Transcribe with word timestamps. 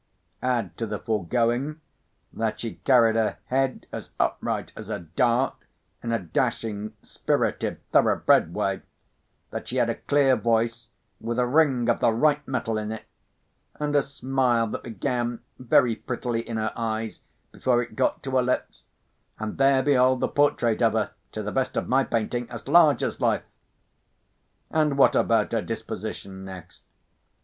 Add 0.41 0.75
to 0.77 0.87
the 0.87 0.97
foregoing 0.97 1.79
that 2.33 2.59
she 2.59 2.73
carried 2.77 3.15
her 3.15 3.37
head 3.49 3.85
as 3.91 4.09
upright 4.19 4.71
as 4.75 4.89
a 4.89 5.01
dart, 5.01 5.53
in 6.01 6.11
a 6.11 6.17
dashing, 6.17 6.93
spirited, 7.03 7.79
thoroughbred 7.91 8.51
way—that 8.51 9.67
she 9.67 9.75
had 9.77 9.91
a 9.91 10.01
clear 10.01 10.35
voice, 10.35 10.87
with 11.19 11.37
a 11.37 11.45
ring 11.45 11.87
of 11.87 11.99
the 11.99 12.09
right 12.11 12.41
metal 12.47 12.79
in 12.79 12.91
it, 12.91 13.03
and 13.75 13.95
a 13.95 14.01
smile 14.01 14.65
that 14.69 14.81
began 14.81 15.41
very 15.59 15.95
prettily 15.97 16.41
in 16.49 16.57
her 16.57 16.73
eyes 16.75 17.21
before 17.51 17.79
it 17.83 17.95
got 17.95 18.23
to 18.23 18.31
her 18.31 18.41
lips—and 18.41 19.59
there 19.59 19.83
behold 19.83 20.19
the 20.19 20.27
portrait 20.27 20.81
of 20.81 20.93
her, 20.93 21.11
to 21.31 21.43
the 21.43 21.51
best 21.51 21.77
of 21.77 21.87
my 21.87 22.03
painting, 22.03 22.49
as 22.49 22.67
large 22.67 23.03
as 23.03 23.21
life! 23.21 23.43
And 24.71 24.97
what 24.97 25.15
about 25.15 25.51
her 25.51 25.61
disposition 25.61 26.43
next? 26.43 26.81